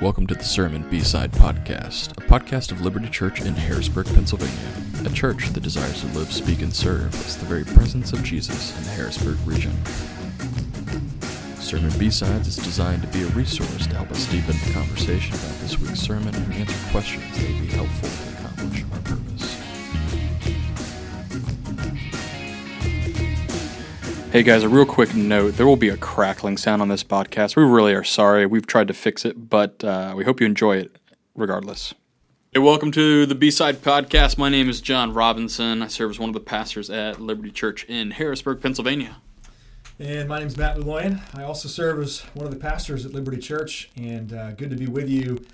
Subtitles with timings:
[0.00, 4.54] Welcome to the Sermon B-Side Podcast, a podcast of Liberty Church in Harrisburg, Pennsylvania,
[5.04, 8.74] a church that desires to live, speak, and serve as the very presence of Jesus
[8.78, 9.76] in the Harrisburg region.
[11.56, 15.60] Sermon B-Sides is designed to be a resource to help us deepen the conversation about
[15.60, 18.29] this week's sermon and answer questions that would be helpful
[24.30, 25.56] Hey guys, a real quick note.
[25.56, 27.56] There will be a crackling sound on this podcast.
[27.56, 28.46] We really are sorry.
[28.46, 30.96] We've tried to fix it, but uh, we hope you enjoy it
[31.34, 31.94] regardless.
[32.52, 34.38] Hey, welcome to the B Side Podcast.
[34.38, 35.82] My name is John Robinson.
[35.82, 39.16] I serve as one of the pastors at Liberty Church in Harrisburg, Pennsylvania.
[39.98, 41.20] And my name is Matt Luloyan.
[41.36, 44.76] I also serve as one of the pastors at Liberty Church, and uh, good to
[44.76, 45.44] be with you.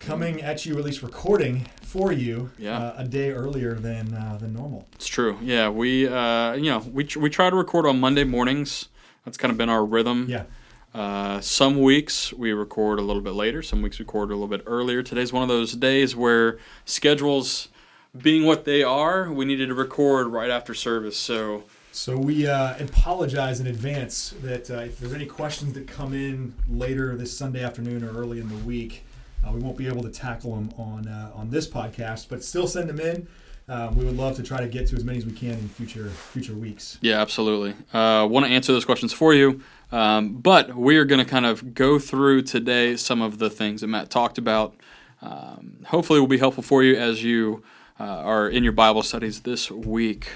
[0.00, 2.78] Coming at you, at least recording for you, Yeah.
[2.78, 4.86] uh, a day earlier than uh, than normal.
[4.94, 5.38] It's true.
[5.42, 8.88] Yeah, we uh, you know we tr- we try to record on Monday mornings.
[9.24, 10.26] That's kind of been our rhythm.
[10.28, 10.44] Yeah,
[10.94, 13.62] Uh, some weeks we record a little bit later.
[13.62, 15.02] Some weeks we record a little bit earlier.
[15.02, 17.68] Today's one of those days where schedules
[18.16, 21.16] being what they are, we needed to record right after service.
[21.16, 26.12] So so we uh, apologize in advance that uh, if there's any questions that come
[26.12, 29.02] in later this Sunday afternoon or early in the week,
[29.46, 32.28] uh, we won't be able to tackle them on uh, on this podcast.
[32.28, 33.28] But still send them in.
[33.68, 35.68] Um, we would love to try to get to as many as we can in
[35.68, 36.98] future future weeks.
[37.00, 37.74] yeah, absolutely.
[37.92, 39.60] Uh, Want to answer those questions for you.
[39.92, 43.80] Um, but we are going to kind of go through today some of the things
[43.80, 44.74] that Matt talked about.
[45.22, 47.62] Um, hopefully, it will be helpful for you as you
[47.98, 50.28] uh, are in your Bible studies this week.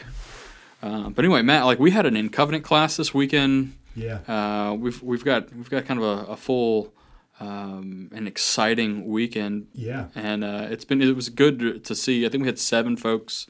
[0.83, 3.77] Uh, but anyway, Matt, like we had an in covenant class this weekend.
[3.95, 4.21] Yeah.
[4.27, 6.93] Uh, we've we've got we've got kind of a, a full
[7.41, 10.07] um, an exciting weekend, Yeah.
[10.15, 12.27] and uh, it's been it was good to, see.
[12.27, 13.47] I think we had seven folks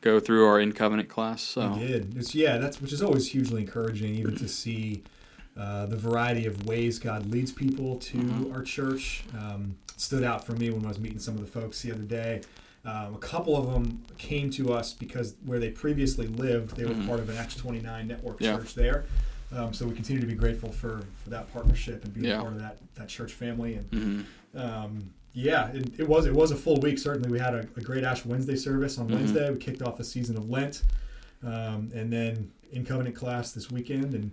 [0.00, 1.42] go through our in covenant class.
[1.42, 2.16] So We did.
[2.16, 5.02] It's, yeah, that's which is always hugely encouraging, even to see
[5.56, 8.52] uh, the variety of ways God leads people to Mm-hmm.
[8.54, 9.24] our church.
[9.36, 12.02] Um, stood out for me when I was meeting some of the folks the other
[12.02, 12.40] day.
[12.84, 16.94] Um, a couple of them came to us because where they previously lived, they were
[16.94, 17.06] Mhm.
[17.06, 18.56] part of an Acts 29 network Yeah.
[18.56, 19.04] church there.
[19.54, 22.40] Um, so we continue to be grateful for, for that partnership and being Yeah.
[22.40, 23.74] part of that, that church family.
[23.74, 24.58] And mhm.
[24.58, 26.98] um, yeah, it, it was it was a full week.
[26.98, 29.14] Certainly, we had a, a great Ash Wednesday service on Mhm.
[29.14, 29.50] Wednesday.
[29.50, 30.82] We kicked off the season of Lent,
[31.42, 34.14] um, and then in covenant class this weekend.
[34.14, 34.30] And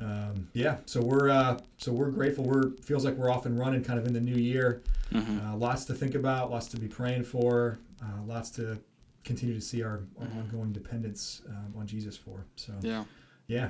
[0.00, 2.44] um, yeah, so we're uh, so we're grateful.
[2.44, 4.82] We're feels like we're off and running, kind of in the new year.
[5.12, 5.46] Mhm.
[5.52, 8.78] Uh, lots to think about, lots to be praying for, uh, lots to
[9.24, 10.36] continue to see our, our Mhm.
[10.38, 12.46] ongoing dependence um, on Jesus for.
[12.56, 13.04] So yeah,
[13.48, 13.68] yeah,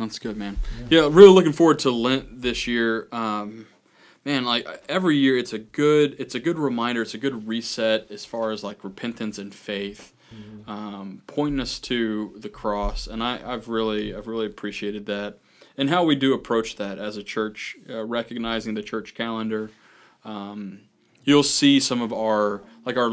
[0.00, 0.58] that's good, man.
[0.88, 1.02] Yeah.
[1.02, 3.06] Yeah, really looking forward to Lent this year.
[3.12, 3.66] Um,
[4.24, 7.02] man, like every year, it's a good it's a good reminder.
[7.02, 10.12] It's a good reset as far as like repentance and faith.
[10.66, 15.38] um, pointing us to the cross, and I, I've really, I've really appreciated that,
[15.76, 19.70] and how we do approach that as a church, uh, recognizing the church calendar.
[20.24, 20.82] Um,
[21.24, 23.10] you'll see some of our, like our,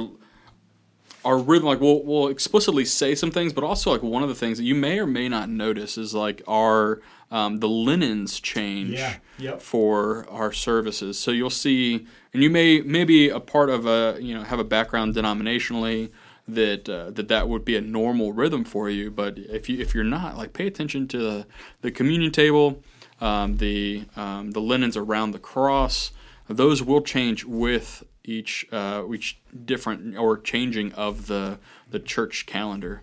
[1.27, 1.67] our rhythm.
[1.67, 4.63] Like we'll, we'll explicitly say some things, but also like one of the things that
[4.63, 7.01] you may or may not notice is like our,
[7.31, 11.19] um, the linens change yeah, yep, for our services.
[11.19, 14.63] So you'll see, and you may maybe a part of a you know have a
[14.63, 16.11] background denominationally
[16.47, 19.11] that uh, that that would be a normal rhythm for you.
[19.11, 21.47] But if you if you're not, like pay attention to the,
[21.81, 22.81] the communion table,
[23.19, 26.11] um, the um, the linens around the cross.
[26.49, 31.57] Those will change with each uh, each different or changing of the
[31.89, 33.01] the church calendar.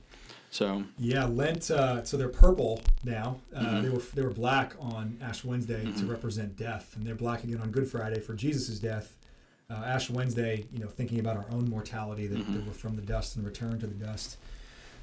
[0.50, 1.68] So Yeah, Lent.
[1.70, 3.40] Uh, so they're purple now.
[3.52, 3.82] Uh, Mhm.
[3.82, 6.08] They were they were black on Ash Wednesday to Mhm.
[6.08, 9.16] represent death, and they're black again on Good Friday for Jesus' death.
[9.70, 12.66] Uh, Ash Wednesday, you know, thinking about our own mortality that, that Mhm.
[12.66, 14.36] we're from the dust and return to the dust.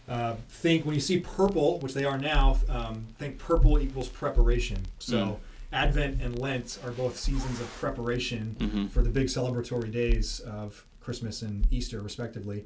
[0.07, 4.77] Uh, think when you see purple, which they are now, um, think purple equals preparation.
[4.99, 5.38] So Mm.
[5.73, 8.89] Advent and Lent are both seasons of preparation mhm.
[8.89, 12.65] for the big celebratory days of Christmas and Easter, respectively.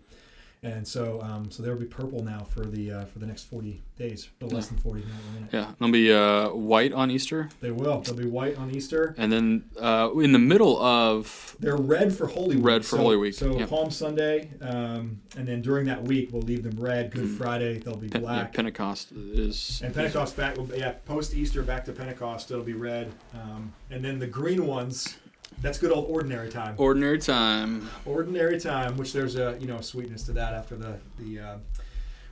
[0.66, 3.44] And so, um, so there will be purple now for the uh, for the next
[3.44, 5.50] forty days, a little less than forty now minute.
[5.54, 8.02] yeah, they'll be uh, white on Easter, They will.
[8.02, 9.14] They'll be white on Easter.
[9.20, 12.66] and then uh, in the middle of They're red for Holy Week.
[12.66, 13.68] Red for so, Holy Week, So yeah.
[13.68, 17.12] Palm Sunday, um, and then during that week we'll leave them red.
[17.12, 17.38] Good Mhm.
[17.38, 18.54] Friday they'll be Pen- yeah, black.
[18.56, 23.12] Pentecost is and Pentecost back, yeah, post Easter back to Pentecost, it'll be red.
[23.36, 25.18] Um, and then the green ones,
[25.62, 26.76] that's good old ordinary time.
[26.78, 27.90] ordinary time.
[28.06, 31.58] ordinary time, which there's a you know a sweetness to that after the the uh,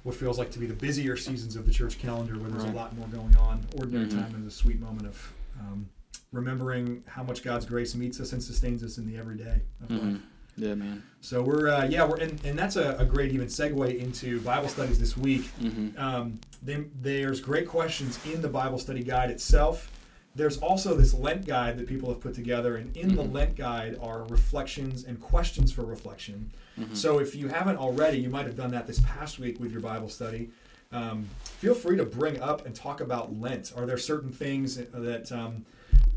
[0.03, 2.73] what feels like to be the busier seasons of the church calendar, where there's Right.
[2.73, 3.61] a lot more going on.
[3.77, 4.11] Ordinary Mhm.
[4.21, 5.87] time is a sweet moment of um,
[6.31, 10.01] remembering how much God's grace meets us and sustains us in the everyday of life.
[10.01, 10.19] Mhm.
[10.55, 11.01] Yeah, man.
[11.21, 14.67] So we're uh, yeah we're and, and that's a, a great even segue into Bible
[14.69, 15.45] studies this week.
[15.59, 19.89] hmm Um, then there's great questions in the Bible study guide itself.
[20.35, 23.97] There's also this Lent guide that people have put together, and in the Lent guide
[24.01, 26.51] are reflections and questions for reflection.
[26.95, 29.81] So if you haven't already, you might have done that this past week with your
[29.81, 30.49] Bible study.
[30.91, 33.73] Um, feel free to bring up and talk about Lent.
[33.77, 35.65] Are there certain things that um,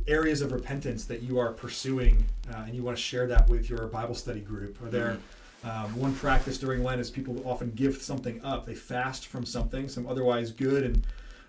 [0.06, 3.68] areas of repentance that you are pursuing, uh, and you want to share that with
[3.68, 4.82] your Bible study group?
[4.82, 5.18] Are there
[5.64, 8.66] um, one practice during Lent is people often give something up.
[8.66, 11.06] They fast from something, some otherwise good and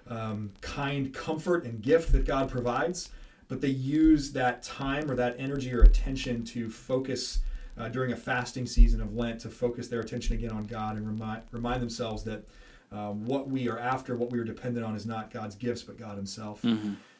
[0.10, 3.10] um, kind comfort and gift that God provides,
[3.48, 7.40] but they use that time or that energy or attention to focus
[7.78, 11.08] uh, during a fasting season of Lent to focus their attention again on God and
[11.08, 12.44] remind remind themselves that
[12.92, 15.98] um, what we are after, what we are dependent on, is not God's gifts, but
[15.98, 16.64] God Himself.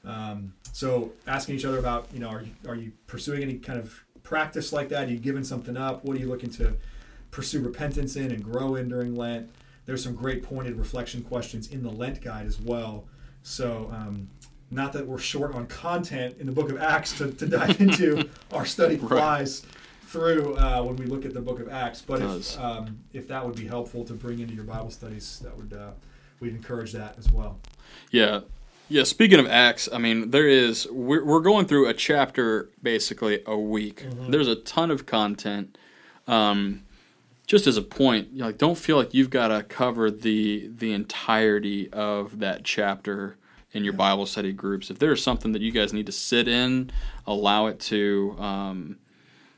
[0.06, 3.78] Um, so asking each other about, you know, are you, are you pursuing any kind
[3.78, 5.08] of practice like that?
[5.08, 6.06] Are you giving something up?
[6.06, 6.74] What are you looking to
[7.32, 9.50] pursue repentance in and grow in during Lent?
[9.88, 13.08] There's some great pointed reflection questions in the Lent guide as well.
[13.42, 14.30] So, um,
[14.70, 18.30] not that we're short on content in the book of Acts to, to dive into,
[18.52, 19.10] our study Right.
[19.10, 19.64] flies
[20.08, 22.02] through uh, when we look at the book of Acts.
[22.02, 25.56] But if, um, if that would be helpful to bring into your Bible studies, that
[25.56, 25.92] would uh,
[26.42, 27.58] we'd encourage that as well.
[28.12, 28.42] Yeah.
[28.90, 33.42] Yeah, speaking of Acts, I mean, there is, we're, we're going through a chapter basically
[33.46, 34.06] a week.
[34.30, 35.78] There's a ton of content.
[36.26, 36.84] Um,
[37.48, 40.70] just as a point, you know, like, don't feel like you've got to cover the
[40.74, 43.38] the entirety of that chapter
[43.72, 44.90] in your Bible study groups.
[44.90, 46.92] If there's something that you guys need to sit in,
[47.26, 48.98] allow it to um,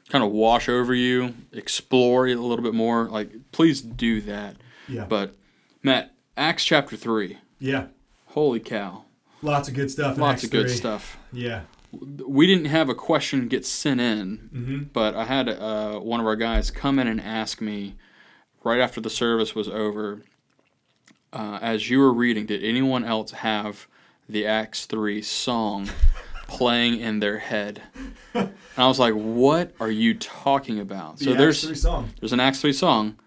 [0.09, 4.55] kind of wash over you, explore it a little bit more, like, please do that.
[4.87, 5.05] Yeah.
[5.05, 5.35] But,
[5.83, 7.87] Matt, Acts chapter 3, yeah.
[8.27, 9.05] holy cow.
[9.41, 10.15] Lots of good stuff.
[10.15, 10.75] in Lots of good 3.
[10.75, 11.17] stuff.
[11.31, 11.61] Yeah.
[11.91, 14.83] We didn't have a question get sent in, Mm-hmm.
[14.93, 17.95] but I had uh, one of our guys come in and ask me
[18.63, 20.21] right after the service was over,
[21.33, 23.87] uh, as you were reading, did anyone else have
[24.27, 25.89] the Acts 3 song
[26.47, 27.81] playing in their head?
[28.35, 31.17] And I was like, what are you talking about?
[31.17, 32.09] The so Acts there's 3 song.
[32.19, 33.17] there's an Acts 3 song,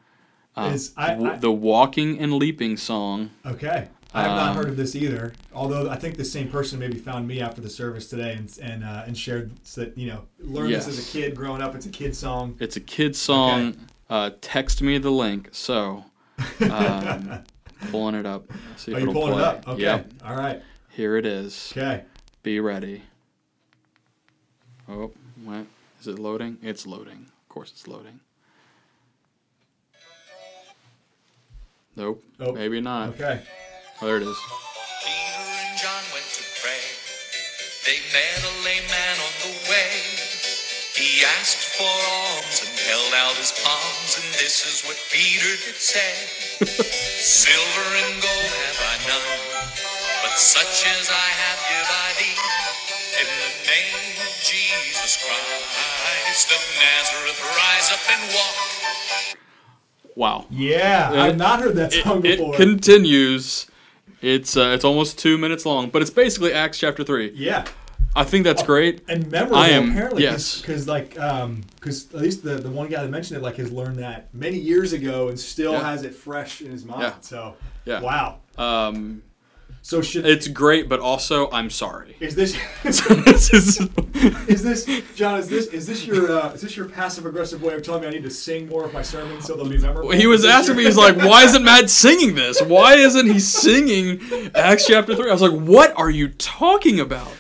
[0.57, 3.31] uh, Is- I- I- the Walking and Leaping song.
[3.45, 3.89] Okay.
[4.15, 5.33] I have not Um, heard of this either.
[5.55, 8.85] Although I think the same person maybe found me after the service today and and
[8.85, 11.75] uh, and shared that you know learned this as a kid growing up.
[11.75, 12.57] It's a kid song.
[12.61, 13.75] It's a kid song.
[14.11, 15.49] Uh, text me the link.
[15.53, 16.05] So,
[16.71, 17.43] um,
[17.91, 18.45] pulling it up.
[18.77, 19.43] See if Are you it'll pulling play.
[19.43, 19.69] it up?
[19.69, 19.83] Okay.
[19.83, 20.13] Yep.
[20.27, 20.63] All right.
[20.91, 21.73] Here it is.
[21.75, 22.05] Okay.
[22.43, 23.05] Be ready.
[24.89, 25.13] Oh,
[25.45, 25.65] what?
[26.01, 26.59] Is it loading?
[26.63, 27.27] It's loading.
[27.43, 28.21] Of course, it's loading.
[31.97, 32.23] Nope.
[32.41, 32.53] Oh.
[32.53, 33.11] Maybe not.
[33.11, 33.41] Okay.
[34.03, 34.35] Oh, there it is.
[35.07, 36.83] Peter and John went to pray.
[37.87, 39.95] They met a lame man on the way.
[40.99, 45.79] He asked for alms and held out his palms, and this is what Peter did
[45.79, 46.15] say
[46.67, 49.41] Silver and gold have I none,
[50.23, 52.39] but such as I have give I thee.
[53.23, 58.57] In the name of Jesus Christ of Nazareth, rise up and walk.
[60.15, 60.47] Wow.
[60.51, 62.55] Yeah, It- I've not heard that It, song it before.
[62.57, 63.67] continues.
[64.23, 67.33] It's uh, it's almost two minutes long, but it's basically Acts chapter three.
[67.35, 67.67] yeah.
[68.15, 69.01] I think that's great.
[69.09, 70.61] And memorable I am- apparently yes.
[70.61, 73.73] because like um because at least the the one guy that mentioned it like has
[73.73, 75.83] learned that many years ago and still Yeah.
[75.91, 77.01] has it fresh in his mind.
[77.03, 77.15] Yeah.
[77.23, 78.01] So Yeah.
[78.03, 78.41] wow.
[78.59, 79.23] Um,
[79.85, 82.17] So should it's great, but also I'm sorry.
[82.21, 83.81] is this is-
[84.49, 85.41] is this John?
[85.41, 88.07] Is this is this your uh, is this your passive aggressive way of telling me
[88.07, 90.11] I need to sing more of my sermons so they'll be memorable?
[90.13, 92.63] he was asking me, he's like, why isn't Matt singing this?
[92.63, 94.21] Why isn't he singing
[94.55, 95.29] Acts chapter 3?
[95.29, 97.33] I was like, what are you talking about?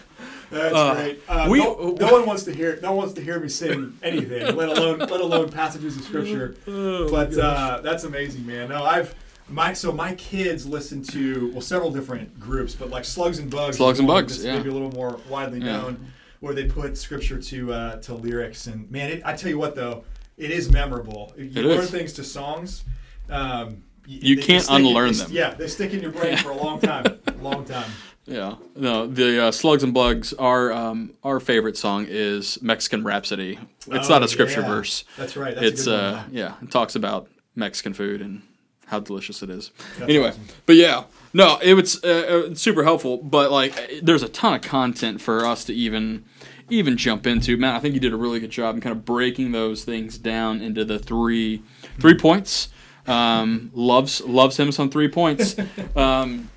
[0.50, 1.20] That's uh, great.
[1.28, 3.96] Uh, we- no, no one wants to hear no one wants to hear me sing
[4.02, 6.56] anything, let alone let alone passages of scripture.
[6.66, 8.68] Oh, but uh, that's amazing, man.
[8.68, 9.14] No, I've
[9.52, 13.76] my so my kids listen to well several different groups, but like Slugs and Bugs.
[13.76, 14.56] Slugs and Bugs, yeah.
[14.56, 15.72] maybe a little more widely Yeah.
[15.78, 18.66] known, where they put scripture to uh, to lyrics.
[18.66, 20.04] And man, it, I tell you what though,
[20.36, 21.32] it is memorable.
[21.36, 21.90] You It learn is.
[21.90, 22.84] things to songs.
[23.30, 25.32] Um, You can't stick in- unlearn they- them.
[25.32, 27.04] Yeah, they stick in your brain for a long time,
[27.40, 27.90] long time.
[28.24, 29.06] Yeah, no.
[29.08, 33.58] The uh, Slugs and Bugs, our um, our favorite song is Mexican Rhapsody.
[33.88, 34.68] It's Oh, not a scripture yeah.
[34.68, 35.04] verse.
[35.16, 35.54] That's right.
[35.54, 38.42] That's it's uh, yeah, it talks about Mexican food and
[38.86, 39.70] how delicious it is.
[39.98, 40.46] That's anyway, awesome.
[40.66, 43.16] but yeah, no, it was uh, uh, super helpful.
[43.18, 46.24] But like, there's a ton of content for us to even
[46.70, 47.56] even jump into.
[47.56, 50.18] Matt, I think you did a really good job in kind of breaking those things
[50.18, 51.62] down into the three
[52.00, 52.68] three points.
[53.06, 55.56] Um, loves loves him some three points.
[55.96, 56.50] Um,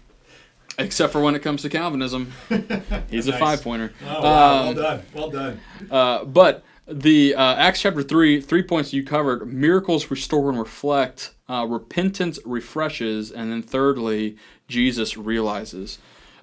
[0.77, 2.31] except for when it comes to Calvinism,
[3.09, 3.93] he's a five pointer.
[4.05, 4.59] Oh, wow.
[4.59, 5.01] Um, well done.
[5.13, 5.59] Well done.
[5.89, 11.31] uh, but the uh, Acts chapter three, three points you covered: miracles restore and reflect,
[11.49, 14.37] uh, repentance refreshes, and then thirdly,
[14.67, 15.99] Jesus realizes.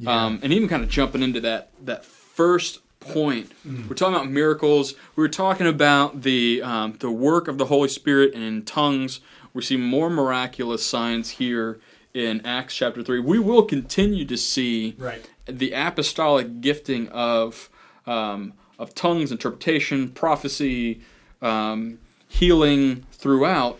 [0.06, 3.52] Um, and even kind of jumping into that that first point.
[3.64, 4.94] We're talking about miracles.
[5.16, 9.20] We were talking about the um, the work of the Holy Spirit and in tongues.
[9.54, 11.78] We see more miraculous signs here
[12.14, 13.20] in Acts chapter three.
[13.20, 15.28] We will continue to see Right.
[15.46, 17.68] the apostolic gifting of
[18.06, 21.00] um, of tongues, interpretation, prophecy,
[21.40, 23.78] um, healing throughout.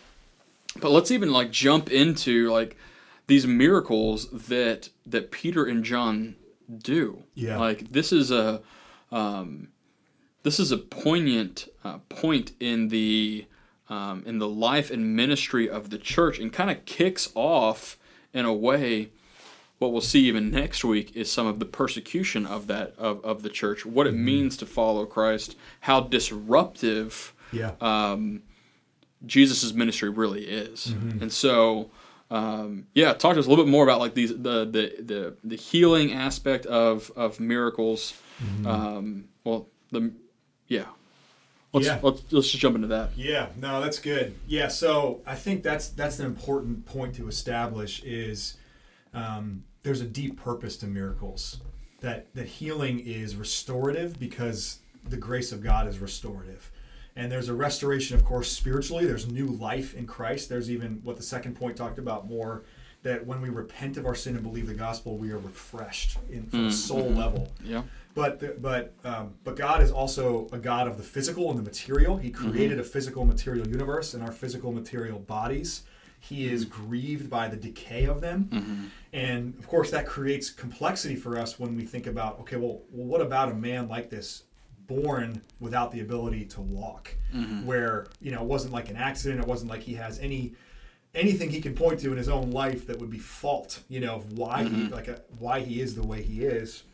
[0.80, 2.76] But let's even like jump into like
[3.26, 6.36] these miracles that that Peter and John
[6.78, 7.24] do.
[7.34, 7.58] Yeah.
[7.58, 8.62] Like this is a
[9.10, 9.68] um,
[10.42, 13.46] this is a poignant uh, point in the
[13.88, 17.98] um, in the life and ministry of the church, and kind of kicks off
[18.32, 19.10] in a way.
[19.78, 23.42] What we'll see even next week is some of the persecution of that of, of
[23.42, 27.72] the church, what it means to follow Christ, how disruptive Yeah.
[27.80, 28.42] um,
[29.26, 30.88] Jesus' ministry really is.
[31.20, 31.90] And so,
[32.30, 35.36] um, yeah, talk to us a little bit more about like these the the the,
[35.44, 38.14] the healing aspect of of miracles.
[38.66, 40.12] Um, well, the
[40.68, 40.86] yeah.
[41.72, 42.00] Let's, Yeah.
[42.02, 43.10] let's let's just jump into that.
[43.16, 44.34] Yeah, no, that's good.
[44.46, 48.56] Yeah, so I think that's that's an important point to establish is
[49.14, 51.60] um, there's a deep purpose to miracles.
[52.00, 56.70] That that healing is restorative because the grace of God is restorative.
[57.14, 59.04] And there's a restoration, of course, spiritually.
[59.06, 60.48] There's new life in Christ.
[60.48, 62.64] There's even what the second point talked about more
[63.02, 66.46] that when we repent of our sin and believe the gospel, we are refreshed in
[66.46, 67.18] from a mm, soul mm-hmm.
[67.18, 67.52] level.
[67.64, 67.82] Yeah.
[68.14, 71.62] But the, but um, but God is also a God of the physical and the
[71.62, 72.16] material.
[72.16, 72.50] He mm-hmm.
[72.50, 75.82] created a physical material universe and our physical material bodies.
[76.20, 76.86] He is mm-hmm.
[76.86, 81.74] grieved by the decay of them, and of course that creates complexity for us when
[81.74, 84.44] we think about okay, well, well what about a man like this,
[85.00, 87.64] born without the ability to walk, mm-hmm.
[87.66, 90.54] where you know it wasn't like an accident, it wasn't like he has any
[91.14, 94.16] anything he can point to in his own life that would be fault, you know,
[94.16, 94.94] of why he mm-hmm.
[94.94, 96.84] like a, why he is the way he is.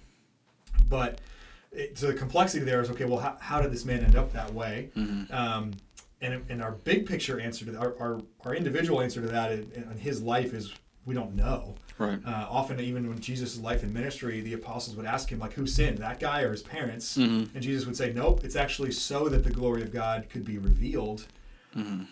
[0.88, 1.20] But
[1.70, 4.32] it, so the complexity there is okay well how, how did this man end up
[4.32, 4.90] that way?
[4.96, 5.32] Mm-hmm.
[5.32, 5.72] Um,
[6.20, 9.70] and, and our big picture answer to our, our, our individual answer to that in,
[9.90, 10.74] in his life is
[11.08, 12.20] we don't know Right.
[12.24, 15.66] uh, often even when jesus' life and ministry the apostles would ask him like who
[15.66, 17.52] sinned that guy or his parents mm-hmm.
[17.54, 20.58] and jesus would say nope it's actually so that the glory of god could be
[20.58, 21.26] revealed
[21.74, 22.04] mm-hmm.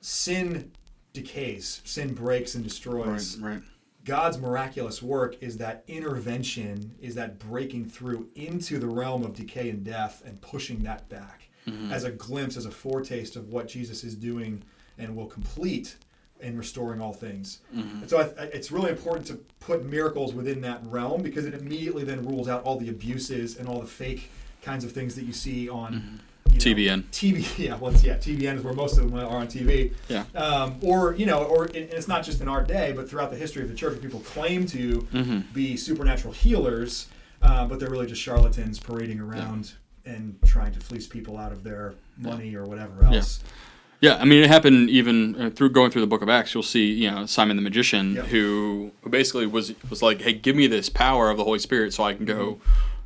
[0.00, 0.70] sin
[1.12, 3.54] decays sin breaks and destroys Right.
[3.54, 3.62] Right.
[4.04, 9.70] God's miraculous work is that intervention, is that breaking through into the realm of decay
[9.70, 11.90] and death and pushing that back mm-hmm.
[11.90, 14.62] as a glimpse, as a foretaste of what Jesus is doing
[14.98, 15.96] and will complete
[16.40, 17.60] in restoring all things.
[17.72, 21.54] And so I, I- it's really important to put miracles within that realm because it
[21.54, 24.30] immediately then rules out all the abuses and all the fake
[24.62, 27.04] kinds of things that you see on you know, TBN.
[27.10, 30.24] TV, yeah, well, yeah, TBN is where most of them are on TV Yeah.
[30.34, 33.36] um, or you know, or and it's not just in our day, but throughout the
[33.36, 35.38] history of the church, people claim to Mm-hmm.
[35.52, 37.06] be supernatural healers,
[37.42, 39.72] uh, but they're really just charlatans parading around
[40.04, 43.40] and trying to fleece people out of their money or whatever else.
[43.42, 43.50] Yeah,
[44.20, 46.54] I mean, it happened even uh, through going through the Book of Acts.
[46.54, 50.56] You'll see, you know, Simon the magician, who who basically was was like, "Hey, give
[50.56, 52.60] me this power of the Holy Spirit, so I can go,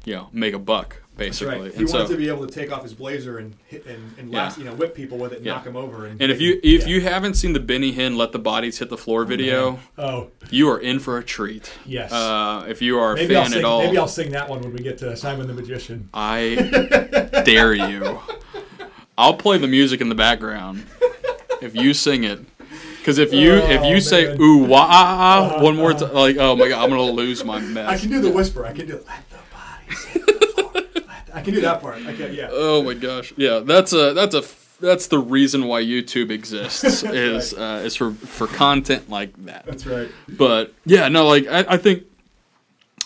[0.04, 1.04] you know, make a buck." Mm-hmm.
[1.18, 1.72] Basically, right.
[1.74, 4.12] He and wanted so, to be able to take off his blazer and hit and,
[4.18, 4.38] and Yeah.
[4.44, 5.54] last, you know, whip people with it, and Yeah.
[5.54, 6.06] knock them over.
[6.06, 6.86] And, and if you if yeah.
[6.94, 10.68] you haven't seen the Benny Hinn "Let the Bodies Hit the Floor" video, oh you
[10.70, 11.72] are in for a treat.
[11.84, 14.30] yes, Uh, if you are a maybe I'll fan sing, at all, maybe I'll sing
[14.30, 16.08] that one when we get to Simon the Magician.
[16.14, 18.20] I dare you.
[19.18, 20.86] I'll play the music in the background
[21.60, 22.38] if you sing it.
[22.98, 24.40] Because if you if Oh, you say man.
[24.40, 27.58] ooh wah ah, ah, one more time, like oh my god, I'm gonna lose my
[27.58, 27.88] mess.
[27.88, 28.64] I can do the whisper.
[28.64, 30.72] I can do let the bodies hit the floor.
[30.74, 30.94] Let
[31.26, 31.96] the- I can do that part.
[32.06, 32.48] I can, yeah.
[32.52, 34.44] Oh my gosh, yeah, that's a that's a
[34.80, 39.64] that's the reason why YouTube exists is uh, is for for content like that.
[39.66, 40.08] That's right.
[40.28, 42.04] But yeah, no, like I, I think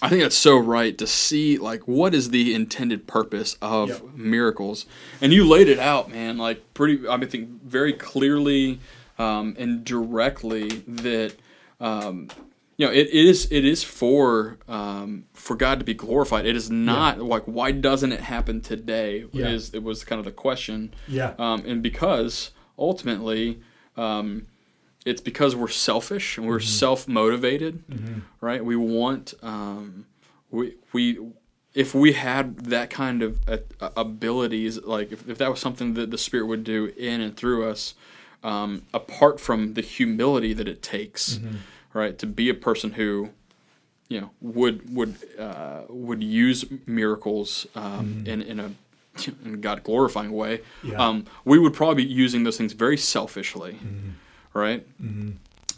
[0.03, 4.03] I think that's so right to see like what is the intended purpose of Yep.
[4.15, 4.85] miracles,
[5.21, 6.37] and you laid it out, man.
[6.39, 8.81] Like pretty, I mean, think very clearly
[9.19, 11.35] um, and directly that
[11.81, 12.29] um,
[12.77, 16.47] you know it, it is it is for um, for God to be glorified.
[16.47, 19.27] It is not like why doesn't it happen today?
[19.33, 19.51] Yeah.
[19.51, 21.35] Is it was kind of the question, Yeah.
[21.39, 23.61] um, and because ultimately.
[23.97, 24.47] Um,
[25.05, 27.83] it's because we're selfish and we're self motivated,
[28.41, 28.65] right?
[28.65, 30.07] We want um,
[30.51, 31.19] we we
[31.75, 33.59] if we had that kind of uh,
[33.97, 37.69] abilities, like if, if that was something that the Spirit would do in and through
[37.69, 37.95] us,
[38.45, 41.41] um, apart from the humility that it takes,
[41.95, 43.31] right, to be a person who
[44.09, 48.71] you know would would uh, would use miracles um, in in a
[49.45, 50.97] in God glorifying way, Yeah.
[50.97, 53.79] um, we would probably be using those things very selfishly,
[54.55, 54.87] right?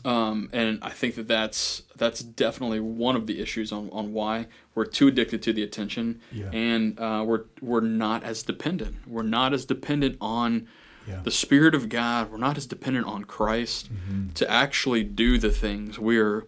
[0.04, 4.48] Um, and I think that that's that's definitely one of the issues on, on why
[4.74, 6.50] we're too addicted to the attention, Yeah.
[6.52, 8.96] and uh, we're we're not as dependent.
[9.06, 10.68] We're not as dependent on
[11.08, 11.20] Yeah.
[11.22, 12.30] the Spirit of God.
[12.30, 14.32] We're not as dependent on Christ Mm-hmm.
[14.34, 15.98] to actually do the things.
[15.98, 16.44] We're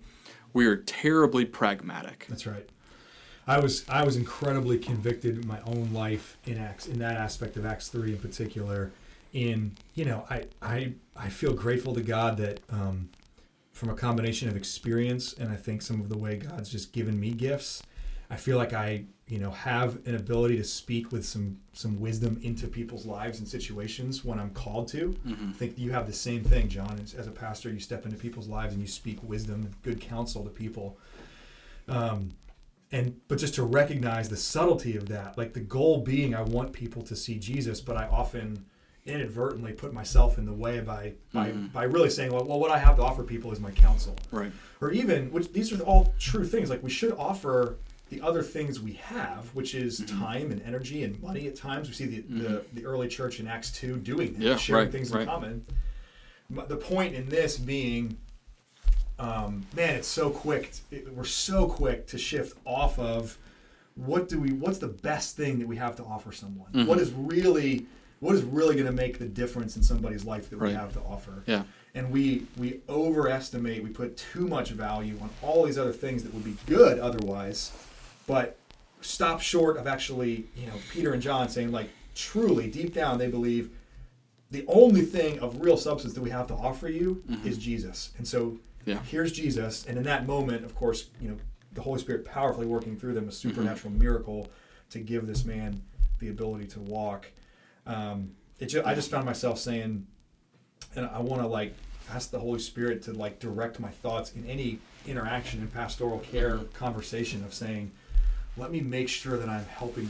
[0.52, 2.26] we are terribly pragmatic.
[2.28, 2.68] That's right.
[3.46, 7.56] I was I was incredibly convicted in my own life in Acts in that aspect
[7.56, 8.90] of Acts three in particular.
[9.32, 13.10] In you know I I I feel grateful to God that um,
[13.72, 17.18] from a combination of experience and I think some of the way God's just given
[17.20, 17.82] me gifts,
[18.30, 22.38] I feel like I you know have an ability to speak with some some wisdom
[22.42, 25.14] into people's lives and situations when I'm called to.
[25.50, 26.98] I think you have the same thing, John.
[27.02, 30.00] As, as a pastor, you step into people's lives and you speak wisdom and good
[30.00, 30.98] counsel to people.
[31.88, 32.30] Um,
[32.92, 36.72] and but just to recognize the subtlety of that, like the goal being, I want
[36.72, 38.64] people to see Jesus, but I often
[39.06, 42.78] inadvertently put myself in the way by by, by really saying, well, well, what I
[42.78, 44.52] have to offer people is my counsel Right.
[44.80, 47.76] or even which these are all true things like we should offer
[48.10, 50.20] the other things we have which is Mm-hmm.
[50.24, 53.46] time and energy and money at times we see the, the, the early church in
[53.46, 55.22] acts 2 doing that Yeah, sharing right, things right.
[55.22, 55.66] in common
[56.50, 58.16] But the point in this being
[59.18, 63.38] um, man it's so quick it, we're so quick to shift off of
[63.94, 66.86] what do we what's the best thing that we have to offer someone Mm-hmm.
[66.86, 67.86] What is really
[68.20, 70.76] what is really going to make the difference in somebody's life that we Right.
[70.76, 71.64] have to offer Yeah.
[71.94, 76.32] and we we overestimate we put too much value on all these other things that
[76.34, 77.72] would be good otherwise
[78.26, 78.58] but
[79.00, 83.28] stop short of actually you know peter and john saying like truly deep down they
[83.28, 83.70] believe
[84.50, 87.46] the only thing of real substance that we have to offer you mm-hmm.
[87.46, 88.98] is jesus and so Yeah.
[89.10, 91.36] here's jesus and in that moment of course you know
[91.72, 93.48] the holy spirit powerfully working through them a mm-hmm.
[93.50, 94.48] supernatural miracle
[94.90, 95.82] to give this man
[96.20, 97.26] the ability to walk
[97.86, 100.06] um, it i just found myself saying
[100.96, 101.74] and I want to like
[102.10, 106.58] ask the Holy Spirit to like direct my thoughts in any interaction in pastoral care
[106.74, 107.90] conversation of saying,
[108.56, 110.08] let me make sure that I'm helping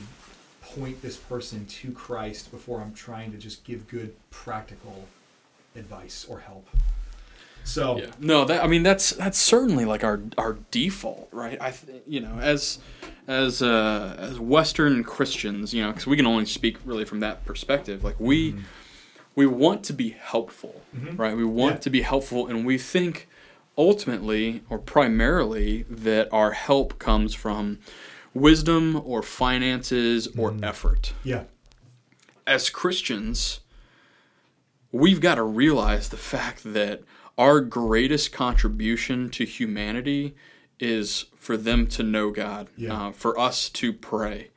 [0.63, 5.07] point this person to Christ before I'm trying to just give good practical
[5.75, 6.69] advice or help.
[7.67, 8.07] So Yeah.
[8.21, 11.61] No, that I mean that's that's certainly like our our default, right?
[11.61, 12.79] I th- you know, as
[13.27, 17.45] as uh, as Western Christians, you know, because we can only speak really from that
[17.45, 18.05] perspective.
[18.05, 18.63] Like we mm-hmm.
[19.35, 21.17] we want to be helpful, mm-hmm.
[21.17, 21.37] right?
[21.37, 21.81] We want Yeah.
[21.81, 23.29] to be helpful, and we think
[23.77, 27.79] ultimately or primarily that our help comes from
[28.33, 30.65] wisdom or finances or mm-hmm.
[30.65, 31.45] effort yeah,
[32.47, 33.61] as Christians,
[34.93, 37.03] we've got to realize the fact that
[37.39, 40.35] our greatest contribution to humanity
[40.81, 43.09] is for them to know God, Yeah.
[43.09, 44.49] uh, for us to pray.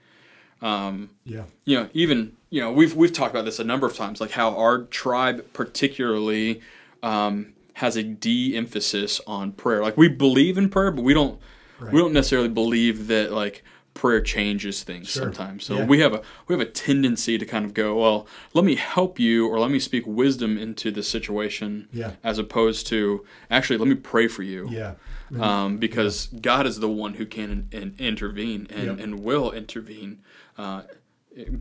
[0.62, 4.20] yeah, You know, even you know, we've we've talked about this a number of times,
[4.20, 6.62] like how our tribe particularly
[7.04, 9.82] um, has a de-emphasis on prayer.
[9.82, 11.40] Like we believe in prayer, but we don't
[11.80, 11.94] Right.
[11.94, 15.24] we don't necessarily believe that like prayer changes things Sure.
[15.24, 15.66] sometimes.
[15.66, 15.86] So Yeah.
[15.86, 19.20] we have a we have a tendency to kind of go, well, let me help
[19.20, 22.14] you or let me speak wisdom into the situation, Yeah.
[22.24, 24.94] as opposed to actually let me pray for you yeah,
[25.40, 29.00] um, because God is the one who can in, in- intervene and, Yep.
[29.00, 30.20] and will intervene,
[30.58, 30.84] uh,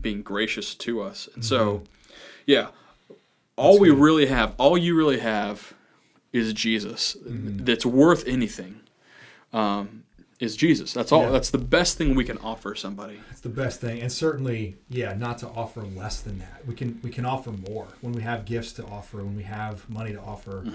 [0.01, 1.27] being gracious to us.
[1.35, 1.83] And so, Mm-hmm.
[2.45, 2.67] yeah,
[3.55, 5.73] all we really have, all you really have,
[6.31, 7.17] is Jesus.
[7.27, 7.65] Mm-hmm.
[7.65, 8.81] That's worth anything.
[9.51, 10.03] Um,
[10.39, 10.93] is Jesus.
[10.93, 11.23] That's all.
[11.23, 11.29] Yeah.
[11.31, 13.19] That's the best thing we can offer somebody.
[13.31, 16.65] it's the best thing, and certainly, yeah, not to offer less than that.
[16.65, 19.89] We can we can offer more when we have gifts to offer, when we have
[19.89, 20.65] money to offer.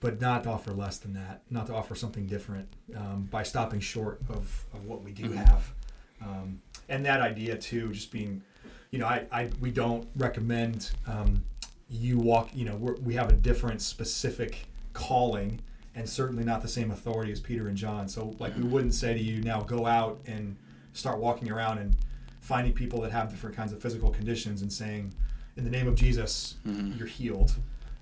[0.00, 3.78] but not to offer less than that, not to offer something different um, by stopping
[3.78, 5.72] short of, of what we do have.
[6.20, 8.42] Um, and that idea too, just being,
[8.90, 11.44] you know, I, I we don't recommend um,
[11.88, 15.60] you walk, you know, we're, we have a different specific calling
[15.94, 18.08] and certainly not the same authority as Peter and John.
[18.08, 20.56] So like we wouldn't say to you now go out and
[20.92, 21.96] start walking around and
[22.40, 25.12] finding people that have different kinds of physical conditions and saying,
[25.56, 26.96] in the name of Jesus, mm-hmm.
[26.98, 27.54] you're healed.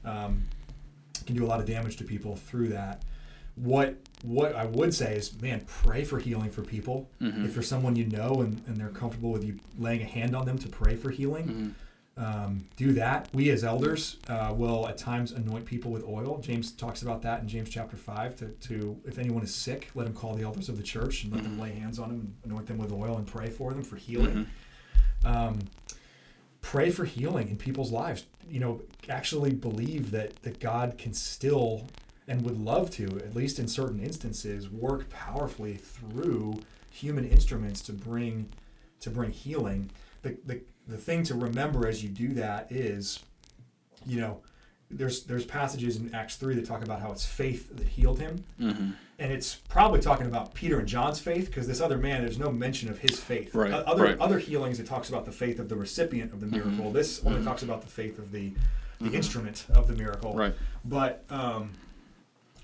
[0.04, 0.44] Um,
[1.26, 3.02] can do a lot of damage to people through that.
[3.56, 7.08] What what I would say is, man, pray for healing for people.
[7.20, 7.44] Mm-hmm.
[7.44, 10.46] If there's someone you know and, and they're comfortable with you laying a hand on
[10.46, 11.68] them to pray for healing, mm-hmm.
[12.20, 13.28] Um, do that.
[13.32, 16.38] We as elders uh, will at times anoint people with oil.
[16.38, 18.36] James talks about that in James chapter five.
[18.36, 21.32] To, to if anyone is sick, let him call the elders of the church and
[21.32, 23.82] let them lay hands on them and anoint them with oil and pray for them
[23.82, 24.46] for healing.
[25.24, 25.58] Um,
[26.60, 28.26] pray for healing in people's lives.
[28.48, 31.86] You know, actually believe that that God can still
[32.28, 37.92] and would love to, at least in certain instances, work powerfully through human instruments to
[37.92, 38.48] bring
[39.00, 39.90] to bring healing.
[40.22, 43.20] The the, the thing to remember as you do that is,
[44.06, 44.40] you know,
[44.90, 48.44] there's there's passages in Acts three that talk about how it's faith that healed him,
[48.60, 48.90] Mm-hmm.
[49.20, 52.50] and it's probably talking about Peter and John's faith because this other man, there's no
[52.50, 53.54] mention of his faith.
[53.54, 54.18] Right, Other right.
[54.18, 56.90] other healings, it talks about the faith of the recipient of the miracle.
[56.90, 58.52] This only talks about the faith of the
[59.00, 60.34] the instrument of the miracle.
[60.34, 60.54] Right.
[60.84, 61.72] But um,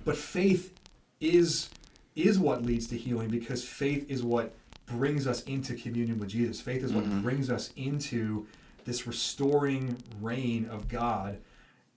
[0.05, 0.75] but faith
[1.21, 1.69] is
[2.17, 4.53] is what leads to healing because faith is what
[4.87, 6.61] brings us into communion with Jesus.
[6.61, 7.23] Faith is what mm-hmm.
[7.23, 8.47] brings us into
[8.85, 11.39] this restoring reign of God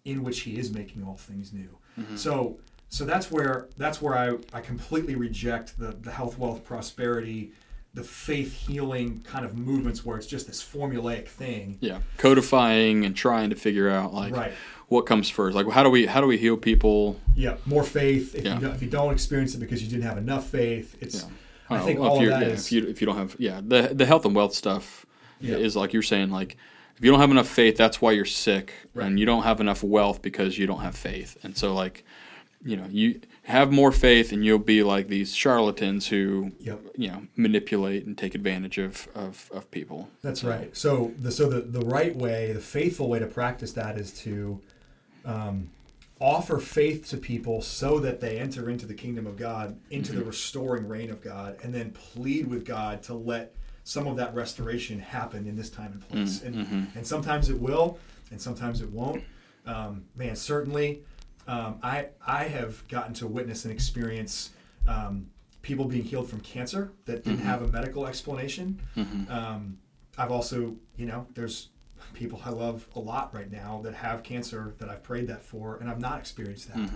[0.06, 1.78] in which he is making all things new.
[1.98, 2.16] Mm-hmm.
[2.16, 7.52] So so that's where that's where I, I completely reject the, the health, wealth, prosperity,
[7.94, 11.78] the faith healing kind of movements where it's just this formulaic thing.
[11.82, 14.54] Yeah, codifying and trying to figure out like Right.
[14.88, 15.56] what comes first.
[15.56, 17.20] Like how do we how do we heal people?
[17.36, 18.34] Yeah, more faith.
[18.34, 18.56] If, Yeah.
[18.56, 21.24] you don't, if you don't experience it because you didn't have enough faith, it's.
[21.24, 21.30] Yeah.
[21.70, 23.36] I think if all of you that yeah, is- if you if you don't have
[23.40, 25.06] yeah the the health and wealth stuff
[25.40, 25.56] Yeah.
[25.58, 26.58] is like you're saying like
[26.98, 29.06] if you don't have enough faith that's why you're sick Right.
[29.08, 32.04] and you don't have enough wealth because you don't have faith and so like
[32.66, 36.80] you know you have more faith and you'll be like these charlatans who Yep.
[36.98, 40.76] you know manipulate and take advantage of of, of people That's right.
[40.76, 44.60] So the so the, the right way, the faithful way to practice that is to
[45.26, 45.70] um,
[46.22, 50.24] offer faith to people so that they enter into the kingdom of God, into the
[50.24, 55.00] restoring reign of God, and then plead with God to let some of that restoration
[55.00, 56.44] happen in this time and place.
[56.44, 56.56] And
[56.96, 57.98] and sometimes it will,
[58.32, 59.24] and sometimes it won't.
[59.66, 61.04] Um, man, certainly,
[61.48, 64.52] um, I I have gotten to witness and experience.
[64.88, 65.28] Um,
[65.62, 68.80] people being healed from cancer that didn't have a medical explanation.
[69.30, 69.78] Um,
[70.18, 71.70] I've also, you know, there's
[72.14, 75.78] people I love a lot right now that have cancer that I've prayed that for,
[75.78, 76.90] and I've not experienced that.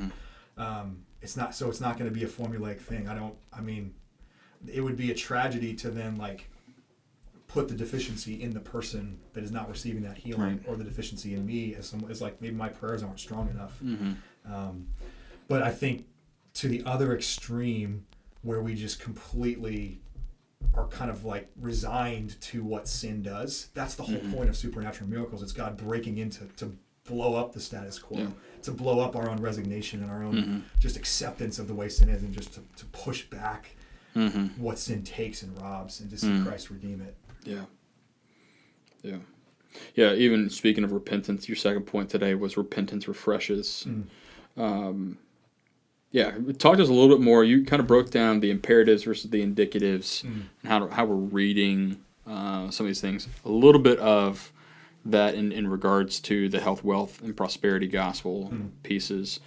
[0.58, 1.70] Um, it's not so.
[1.70, 3.08] It's not going to be a formulaic thing.
[3.08, 3.36] I don't.
[3.52, 3.94] I mean,
[4.72, 6.50] it would be a tragedy to then like
[7.48, 10.62] put the deficiency in the person that is not receiving that healing, Right.
[10.68, 13.78] or the deficiency in me as some as like maybe my prayers aren't strong enough.
[13.84, 14.54] Mm-hmm.
[14.54, 14.88] Um,
[15.48, 16.06] but I think
[16.56, 18.06] to the other extreme,
[18.42, 20.00] where we just completely
[20.76, 23.68] are kind of like resigned to what sin does.
[23.74, 25.44] That's the whole point of supernatural miracles.
[25.44, 28.28] It's God breaking into to blow up the status quo, Yeah.
[28.64, 30.60] to blow up our own resignation and our own Mm-hmm.
[30.80, 33.76] just acceptance of the way sin is, and just to, to push back
[34.16, 34.62] Mm-hmm.
[34.62, 36.46] what sin takes and robs, and to see Mm.
[36.46, 37.16] Christ redeem it.
[37.44, 37.66] Yeah.
[39.02, 39.18] Yeah.
[39.96, 43.88] Yeah, even speaking of repentance, your second point today was repentance refreshes.
[44.56, 45.18] Um,
[46.14, 47.44] yeah, talk to us a little bit more.
[47.44, 50.24] You kind of broke down the imperatives versus the indicatives
[50.62, 53.28] and how, how we're reading uh, some of these things.
[53.46, 54.54] A little bit of
[55.06, 59.40] that in, in regards to the health, wealth, and prosperity gospel pieces.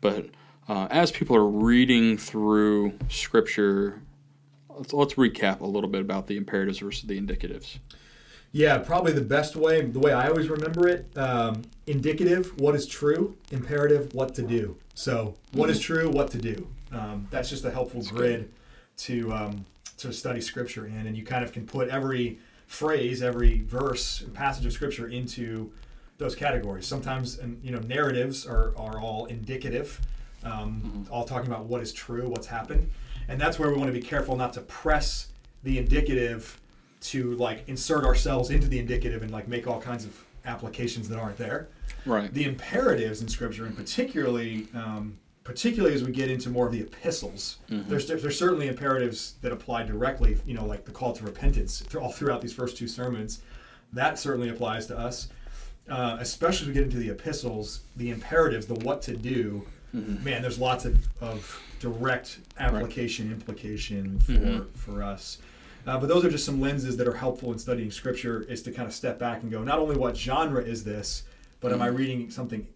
[0.00, 0.30] But
[0.66, 4.00] uh, as people are reading through Scripture,
[4.70, 7.78] let's, let's recap a little bit about the imperatives versus the indicatives.
[8.54, 12.86] Yeah, probably the best way, the way I always remember it, um, indicative, what is
[12.86, 14.76] true, imperative, what to do.
[14.94, 16.68] So, what is true, what to do.
[16.92, 18.48] Um, that's just a helpful grid
[18.98, 19.66] to um,
[19.98, 22.38] to study Scripture in, and you kind of can put every
[22.68, 25.72] phrase, every verse, and passage of Scripture into
[26.18, 26.86] those categories.
[26.86, 30.00] Sometimes, and you know, narratives are are all indicative,
[30.44, 32.88] um, all talking about what is true, what's happened,
[33.26, 35.30] and that's where we want to be careful not to press
[35.64, 36.60] the indicative
[37.04, 41.18] to like insert ourselves into the indicative and like make all kinds of applications that
[41.18, 41.68] aren't there.
[42.06, 42.32] Right.
[42.32, 46.80] The imperatives in Scripture, and particularly, um, particularly as we get into more of the
[46.80, 50.38] epistles, there's there's certainly imperatives that apply directly.
[50.46, 53.42] You know, like the call to repentance all throughout these first two sermons.
[53.92, 55.28] That certainly applies to us,
[55.88, 57.80] uh, especially as we get into the epistles.
[57.96, 59.66] The imperatives, the what to do.
[60.24, 65.38] Man, there's lots of, of direct application implication for for us.
[65.86, 68.72] Uh, but those are just some lenses that are helpful in studying scripture is to
[68.72, 71.24] kind of step back and go not only what genre is this
[71.60, 72.66] but am i reading something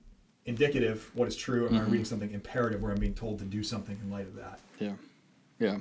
[0.47, 3.63] indicative what is true am i reading something imperative where i'm being told to do
[3.63, 4.93] something in light of that Yeah,
[5.59, 5.79] yeah,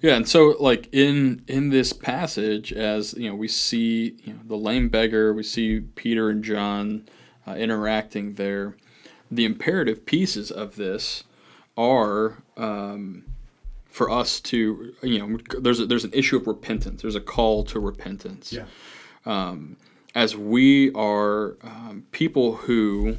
[0.00, 0.16] yeah.
[0.16, 4.56] And so, like in in this passage, as you know, we see you know the
[4.56, 7.06] lame beggar, we see Peter and John
[7.46, 8.76] uh, interacting there.
[9.30, 11.24] The imperative pieces of this
[11.76, 13.24] are um,
[13.90, 17.02] for us to you know there's a, there's an issue of repentance.
[17.02, 18.52] There's a call to repentance.
[19.26, 19.76] Um,
[20.14, 23.16] as we are um, people who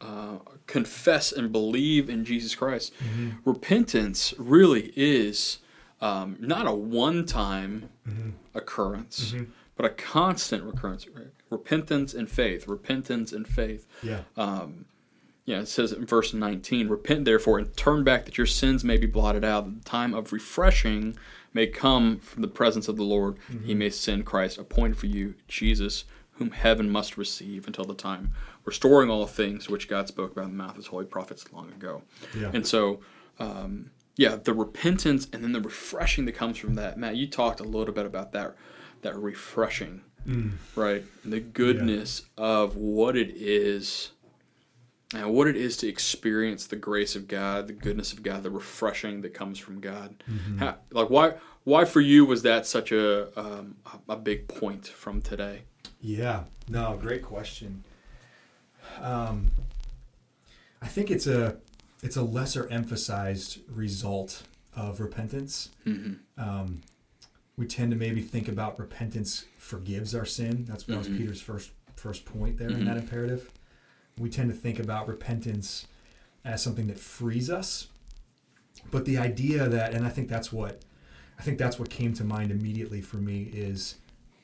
[0.00, 2.92] uh, confess and believe in Jesus Christ,
[3.44, 5.58] repentance really is
[6.00, 7.90] um, not a one time
[8.54, 9.34] occurrence,
[9.76, 11.06] but a constant recurrence.
[11.50, 13.86] Repentance and faith, repentance and faith.
[14.02, 14.22] yeah
[15.44, 18.96] Yeah, it says in verse 19, Repent therefore and turn back that your sins may
[18.96, 21.16] be blotted out, that the time of refreshing
[21.52, 23.36] may come from the presence of the Lord.
[23.64, 28.32] He may send Christ, appointed for you, Jesus, whom heaven must receive until the time
[28.64, 31.68] restoring all things which God spoke about in the mouth of his holy prophets long
[31.70, 32.02] ago.
[32.38, 32.50] Yeah.
[32.54, 33.00] And so,
[33.38, 36.98] um, yeah, the repentance and then the refreshing that comes from that.
[36.98, 38.54] Matt, you talked a little bit about that,
[39.02, 40.02] that refreshing,
[40.76, 41.02] right?
[41.24, 44.12] And the goodness of what it is,
[45.14, 48.50] and what it is to experience the grace of God, the goodness of God, the
[48.50, 50.22] refreshing that comes from God.
[50.58, 53.76] How, like, why, why for you was that such a, um,
[54.08, 55.62] a big point from today?
[56.00, 57.82] Yeah, no, great question.
[59.00, 59.50] Um,
[60.82, 61.56] I think it's a
[62.02, 64.44] it's a lesser emphasized result
[64.74, 65.68] of repentance.
[66.38, 66.80] Um,
[67.56, 70.64] we tend to maybe think about repentance forgives our sin.
[70.66, 73.50] That's that was Peter's first first point there in that imperative.
[74.20, 75.86] We tend to think about repentance
[76.44, 77.88] as something that frees us,
[78.90, 80.82] but the idea that, and I think that's what
[81.38, 83.96] I think that's what came to mind immediately for me is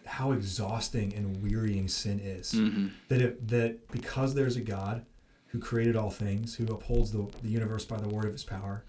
[0.07, 2.53] how exhausting and wearying sin is.
[2.53, 2.87] Mm-hmm.
[3.09, 5.05] That it, that because there's a God
[5.49, 8.83] who created all things, who upholds the, the universe by the word of his power,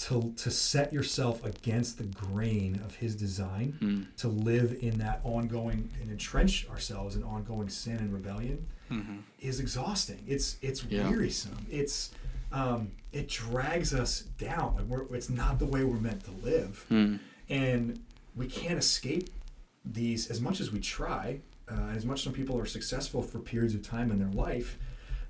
[0.00, 5.90] to to set yourself against the grain of his design, to live in that ongoing
[6.00, 8.66] and entrench ourselves in ongoing sin and rebellion
[9.38, 10.22] is exhausting.
[10.26, 11.08] It's it's Yeah.
[11.08, 11.66] wearisome.
[11.70, 12.10] It's
[12.52, 14.74] um, it drags us down.
[14.76, 16.84] Like we're, it's not the way we're meant to live,
[17.48, 18.00] and
[18.34, 19.28] we can't escape
[19.84, 21.40] these as much as we try.
[21.70, 24.76] Uh, as much as some people are successful for periods of time in their life,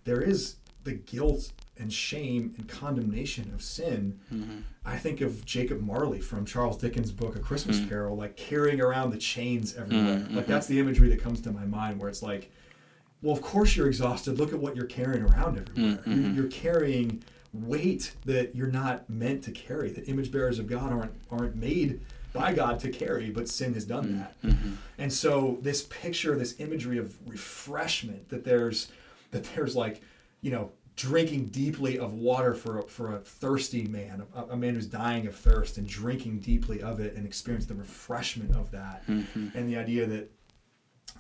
[0.05, 4.21] there is the guilt and shame and condemnation of sin.
[4.33, 4.59] Mm-hmm.
[4.85, 7.89] I think of Jacob Marley from Charles Dickens' book A Christmas mm.
[7.89, 10.19] Carol, like carrying around the chains everywhere.
[10.19, 10.53] Mm, like mm-hmm.
[10.53, 12.53] that's the imagery that comes to my mind, where it's like,
[13.23, 14.39] well, of course you're exhausted.
[14.39, 16.03] Look at what you're carrying around everywhere.
[16.07, 19.91] You're, you're carrying weight that you're not meant to carry.
[19.91, 22.01] That image bearers of God aren't aren't made
[22.33, 24.37] by God to carry, but sin has done that.
[24.99, 28.93] And so this picture, this imagery of refreshment, that there's
[29.33, 30.01] that there's like,
[30.41, 34.75] you know, drinking deeply of water for a, for a thirsty man, a, a man
[34.75, 39.07] who's dying of thirst, and drinking deeply of it and experience the refreshment of that,
[39.07, 39.49] mm-hmm.
[39.57, 40.31] and the idea that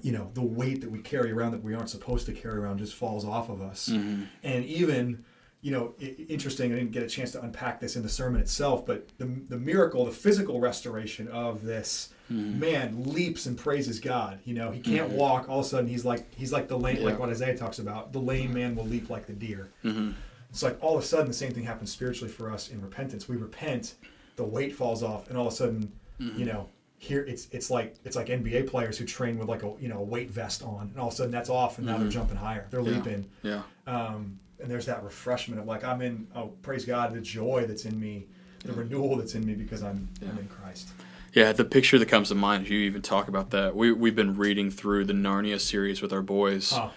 [0.02, 2.78] you know the weight that we carry around that we aren't supposed to carry around
[2.78, 3.88] just falls off of us.
[3.88, 4.24] Mm-hmm.
[4.42, 5.24] And even
[5.62, 8.40] you know i- interesting i didn't get a chance to unpack this in the sermon
[8.40, 12.60] itself but the, the miracle the physical restoration of this Mm-hmm.
[12.60, 14.70] man leaps and praises god you know?
[14.70, 15.16] He can't mm-hmm.
[15.16, 17.06] walk all of a sudden he's like he's like the lame Yeah.
[17.06, 19.70] like what isaiah talks about the lame man will leap like the deer.
[19.84, 20.12] Mm-hmm.
[20.50, 23.28] It's like all of a sudden the same thing happens spiritually for us in repentance.
[23.28, 23.94] We repent
[24.36, 27.96] the weight falls off and all of a sudden you know here it's it's like
[28.04, 30.88] it's like NBA players who train with like a you know a weight vest on
[30.92, 32.66] and all of a sudden that's off and now they're jumping higher.
[32.70, 32.90] They're Yeah.
[32.92, 33.28] leaping.
[33.42, 33.62] Yeah.
[33.86, 37.86] um, and there's that refreshment of like I'm in oh praise God the joy that's
[37.86, 38.26] in me
[38.64, 40.90] the renewal that's in me because I'm I'm in Christ
[41.32, 43.76] Yeah, the picture that comes to mind as you even talk about that.
[43.76, 46.90] We we've been reading through the Narnia series with our boys, oh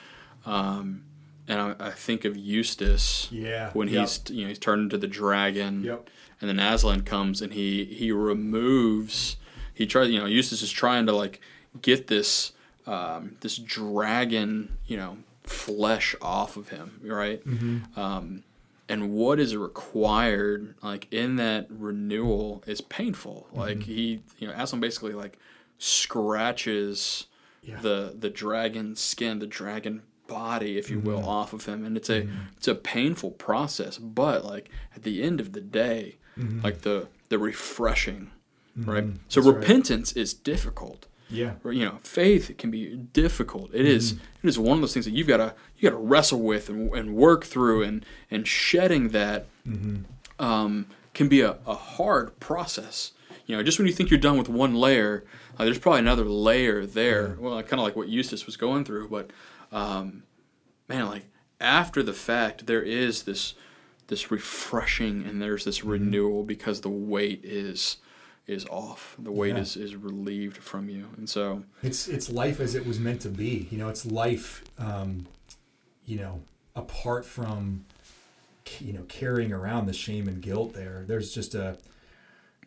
[0.45, 1.03] um,
[1.47, 3.99] and I, I think of Eustace yeah when Yep.
[4.01, 6.09] he's you know he's turned into the dragon, Yep.
[6.41, 9.37] and then Aslan comes and he he removes
[9.73, 11.39] he tries you know Eustace is trying to like
[11.81, 12.53] get this
[12.87, 17.99] um, this dragon you know flesh off of him right Mm-hmm.
[17.99, 18.43] um,
[18.93, 23.59] and what is required like in that renewal is painful Mm-hmm.
[23.59, 25.37] like he you know Aslan basically like
[26.17, 27.27] scratches
[27.61, 27.79] Yeah.
[27.81, 31.27] the the dragon skin the dragon body if you will Mm-hmm.
[31.37, 32.27] off of him and it's a
[32.57, 36.17] it's a painful process but like at the end of the day
[36.63, 38.31] like the the refreshing
[38.75, 39.17] right so Mm-hmm.
[39.23, 39.55] That's right.
[39.55, 41.53] repentance is difficult yeah.
[41.63, 43.71] Or, you know faith can be difficult.
[43.73, 44.13] It is.
[44.13, 46.69] it is one of those things that you've got to you got to wrestle with
[46.69, 49.47] and, and work through and and shedding that
[50.39, 53.11] um, can be a, a hard process.
[53.45, 55.25] You know just when you think you're done with one layer
[55.57, 57.37] uh, there's probably another layer there.
[57.39, 59.31] Well kind of like what eustace was going through but
[59.71, 60.23] um,
[60.87, 61.25] man like
[61.59, 63.55] after the fact there is this
[64.07, 67.97] this refreshing and there's this renewal because the weight is
[68.47, 69.15] is off.
[69.19, 69.61] The weight Yeah.
[69.61, 71.07] is is relieved from you.
[71.17, 73.67] And so it's it's life as it was meant to be.
[73.71, 75.25] You know it's life um,
[76.05, 76.41] you know
[76.75, 77.85] apart from
[78.79, 81.03] you know carrying around the shame and guilt there.
[81.07, 81.77] There's just a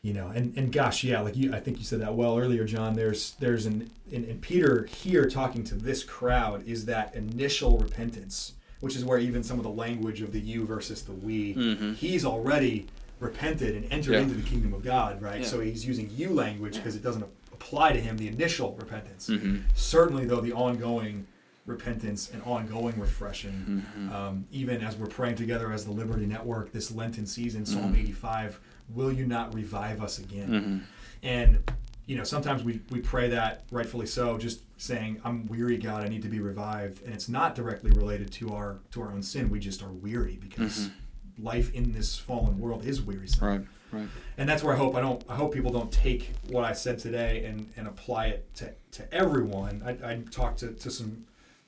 [0.03, 2.65] you know and and gosh yeah like you i think you said that well earlier
[2.65, 2.95] john.
[2.95, 8.53] There's there's an and, and peter here talking to this crowd is that initial repentance
[8.81, 12.25] which is where even some of the language of the you versus the we he's
[12.25, 12.87] already
[13.21, 14.21] repented and entered Yeah.
[14.21, 15.47] into the kingdom of god right Yeah.
[15.47, 19.59] so he's using you language because it doesn't apply to him the initial repentance Mm-hmm.
[19.75, 21.27] certainly though the ongoing
[21.65, 23.53] repentance and ongoing refreshing
[23.97, 24.13] Mm-hmm.
[24.15, 28.01] um, even as we're praying together as the liberty network this lenten season psalm Mm-hmm.
[28.03, 28.61] 85
[28.95, 30.79] will you not revive us again Mm-hmm.
[31.23, 31.71] and
[32.09, 36.09] you know, sometimes we, we pray that rightfully so, just saying, I'm weary, God, I
[36.09, 37.03] need to be revived.
[37.03, 39.51] And it's not directly related to our to our own sin.
[39.51, 40.91] We just are weary because
[41.39, 43.47] life in this fallen world is wearisome.
[43.47, 43.61] Right.
[43.93, 44.09] Right.
[44.37, 46.99] And that's where I hope I don't I hope people don't take what I said
[46.99, 49.83] today and, and apply it to, to everyone.
[49.87, 51.27] I, I talked to, to some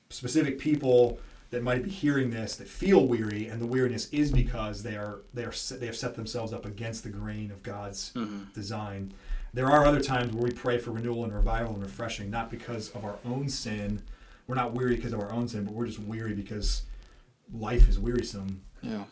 [0.09, 1.19] specific people
[1.51, 5.21] that might be hearing this that feel weary, and the weariness is because they are
[5.33, 8.43] they are they have set themselves up against the grain of God's mm-hmm.
[8.53, 9.13] design.
[9.53, 12.89] There are other times where we pray for renewal and revival and refreshing, not because
[12.91, 14.03] of our own sin.
[14.45, 16.83] We're not weary because of our own sin, but we're just weary because
[17.51, 18.61] life is wearisome.
[18.81, 19.05] Yeah.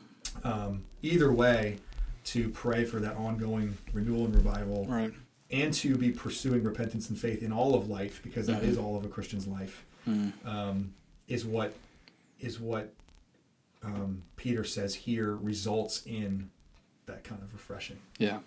[0.44, 1.78] Um, either way,
[2.26, 5.14] to pray for that ongoing renewal and revival, Right.
[5.52, 8.68] and to be pursuing repentance and faith in all of life, because that Mhm.
[8.68, 10.32] is all of a Christian's life, Mm.
[10.46, 10.94] um,
[11.28, 11.74] is what
[12.40, 12.94] is what
[13.84, 16.50] um, Peter says here results in
[17.06, 17.98] that kind of refreshing.
[18.18, 18.40] Yeah.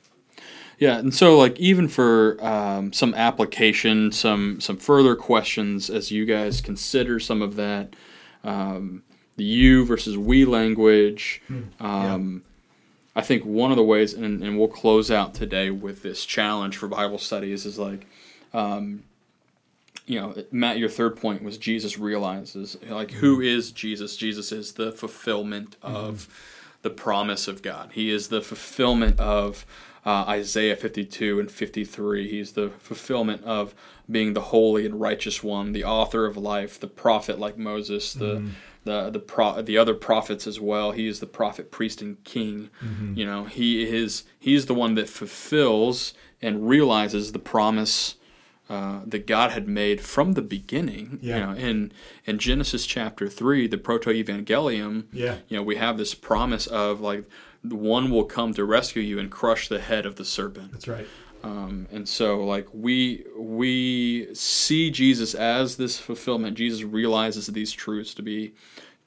[0.79, 6.24] Yeah, and so like even for um, some application, some some further questions as you
[6.26, 7.94] guys consider some of that,
[8.44, 9.03] um,
[9.40, 11.40] the you versus we language.
[11.81, 12.42] Um,
[13.16, 16.76] I think one of the ways, and, and we'll close out today with this challenge
[16.76, 18.07] for Bible studies, is like,
[18.53, 19.03] um,
[20.05, 24.14] you know, Matt, your third point was Jesus realizes, like, who is Jesus?
[24.14, 26.29] Jesus is the fulfillment of
[26.83, 27.92] the promise of God.
[27.94, 29.64] He is the fulfillment of
[30.05, 32.29] uh, Isaiah 52 and 53.
[32.29, 33.74] He's the fulfillment of
[34.11, 38.37] being the holy and righteous one, the author of life, the prophet like Moses, the
[38.84, 40.92] the the pro- the other prophets as well.
[40.92, 42.70] He is the prophet, priest, and king.
[43.14, 48.16] You know, he is he's the one that fulfills and realizes the promise
[48.70, 51.18] uh, that God had made from the beginning.
[51.20, 51.34] Yeah.
[51.34, 51.92] You know, in
[52.24, 55.06] in Genesis chapter three, the proto evangelium.
[55.12, 55.38] Yeah.
[55.48, 57.24] You know, we have this promise of like
[57.62, 60.72] one will come to rescue you and crush the head of the serpent.
[60.72, 61.06] That's right.
[61.42, 66.57] Um, and so, like we we see Jesus as this fulfillment.
[66.57, 68.53] Jesus realizes these truths to be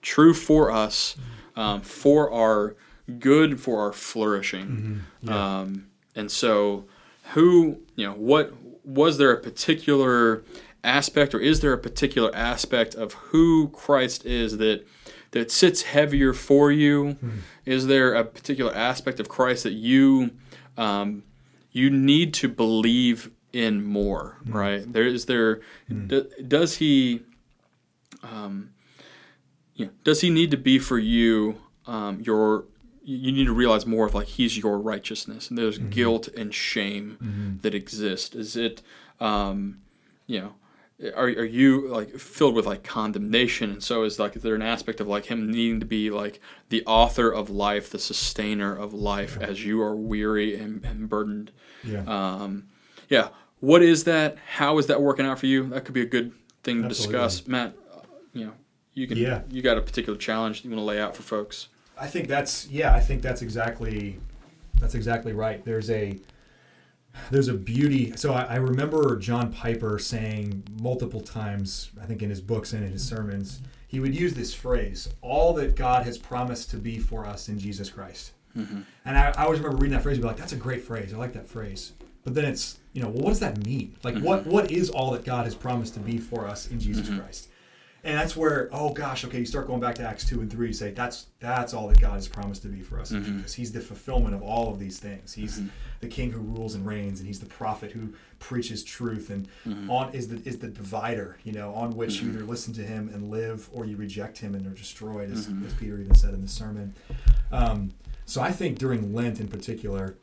[0.01, 1.15] true for us,
[1.55, 2.75] um, for our
[3.19, 5.01] good, for our flourishing.
[5.21, 5.59] Yeah.
[5.59, 6.85] Um, and so,
[7.33, 10.43] who you know, what was there a particular
[10.83, 14.85] aspect, or is there a particular aspect of who Christ is that
[15.31, 17.17] that sits heavier for you?
[17.65, 20.31] Is there a particular aspect of Christ that you
[20.77, 21.23] um,
[21.73, 24.91] you need to believe in more, right?
[24.93, 25.59] There is there
[26.07, 27.21] d- does he
[28.23, 28.69] um,
[29.75, 32.65] you know, does he need to be for you um, your
[33.03, 35.49] you need to realize more of like he's your righteousness.
[35.49, 38.33] And there's guilt and shame that exist.
[38.33, 38.81] Is it
[39.19, 39.79] um,
[40.25, 40.53] you know
[41.15, 44.61] are, are you like filled with like condemnation and so is like is there an
[44.61, 46.39] aspect of like him needing to be like
[46.69, 51.51] the author of life the sustainer of life as you are weary and, and burdened
[51.83, 52.03] Yeah.
[52.07, 52.67] um,
[53.09, 56.05] yeah what is that how is that working out for you that could be a
[56.05, 56.31] good
[56.63, 57.13] thing to Absolutely.
[57.19, 57.99] discuss matt uh,
[58.33, 58.53] you know
[58.93, 59.41] you can Yeah.
[59.49, 62.67] you got a particular challenge you want to lay out for folks I think that's
[62.69, 62.93] yeah.
[62.95, 64.19] I think that's exactly
[64.79, 65.63] that's exactly right.
[65.63, 66.19] There's a
[67.31, 68.15] there's a beauty.
[68.15, 72.83] So I, I remember John Piper saying multiple times, I think in his books and
[72.83, 76.99] in his sermons, he would use this phrase: "All that God has promised to be
[76.99, 78.81] for us in Jesus Christ." Mm-hmm.
[79.05, 81.13] And I, I always remember reading that phrase and be like, "That's a great phrase.
[81.13, 83.95] I like that phrase." But then it's you know, well, what does that mean?
[84.03, 84.23] Like, mm-hmm.
[84.23, 87.19] what what is all that God has promised to be for us in Jesus mm-hmm.
[87.19, 87.49] Christ?
[88.05, 90.67] And that's where, oh gosh, okay, you start going back to Acts two and three.
[90.67, 93.23] You say that's that's all that God has promised to be for us mm-hmm.
[93.23, 93.53] in Jesus.
[93.53, 95.33] He's the fulfillment of all of these things.
[95.33, 95.69] He's mm-hmm.
[96.01, 99.89] the King who rules and reigns, and He's the prophet who preaches truth, and mm-hmm.
[99.89, 103.09] on is the is the divider, you know, on which you either listen to Him
[103.13, 106.41] and live, or you reject Him and are destroyed, as, as Peter even said in
[106.41, 106.93] the sermon.
[107.53, 107.93] Um,
[108.25, 110.17] so I think during Lent in particular,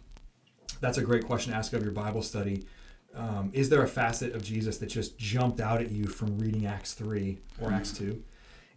[0.82, 2.66] that's a great question to ask of your Bible study.
[3.14, 6.66] Um, is there a facet of Jesus that just jumped out at you from reading
[6.66, 8.22] Acts 3 or Acts 2?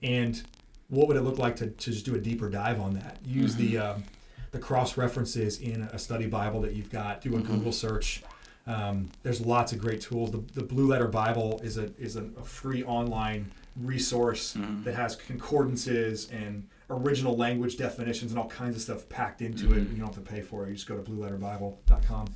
[0.02, 0.42] And
[0.90, 3.18] what would it look like to, to just do a deeper dive on that?
[3.26, 4.04] Use the um,
[4.52, 7.22] the cross references in a study Bible that you've got.
[7.22, 8.24] Do a Google search.
[8.68, 10.32] Um, there's lots of great tools.
[10.32, 15.16] The, the Blue Letter Bible is a is a, a free online resource that has
[15.16, 19.90] concordances and original language definitions and all kinds of stuff packed into it.
[19.90, 20.70] You don't have to pay for it.
[20.70, 22.28] You just go to blueletterbible.com.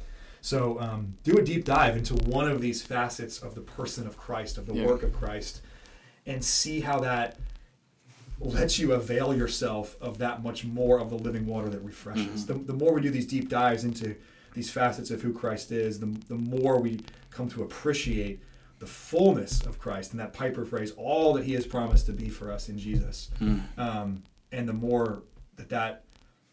[0.47, 4.15] So um, do a deep dive into one of these facets of the person of
[4.15, 4.85] Christ, of the Yeah.
[4.85, 5.61] work of Christ,
[6.25, 7.37] and see how that
[8.39, 12.45] lets you avail yourself of that much more of the living water that refreshes.
[12.45, 14.15] The, the more we do these deep dives into
[14.53, 18.39] these facets of who Christ is, the, the more we come to appreciate
[18.79, 22.29] the fullness of Christ and that Piper phrase, all that He has promised to be
[22.29, 23.31] for us in Jesus.
[23.77, 24.23] Um,
[24.53, 25.23] and the more
[25.57, 26.05] that that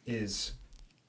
[0.05, 0.55] is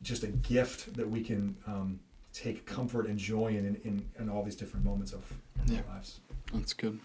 [0.04, 2.00] just a gift that we can um,
[2.36, 5.22] take comfort and joy in in, in all these different moments of
[5.66, 5.80] Yeah.
[5.90, 6.20] our lives.
[6.54, 7.00] That's good.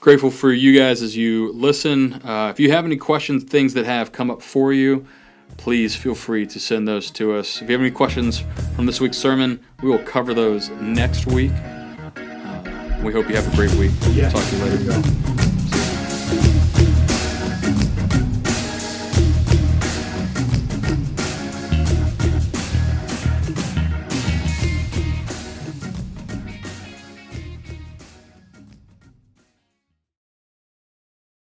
[0.00, 2.14] Grateful for you guys as you listen.
[2.24, 5.06] Uh, if you have any questions, things that have come up for you,
[5.56, 7.62] please feel free to send those to us.
[7.62, 11.52] If you have any questions from this week's sermon, we will cover those next week.
[11.52, 13.92] Uh, we hope you have a great week.
[14.10, 14.28] Yeah.
[14.28, 15.45] Talk to you later.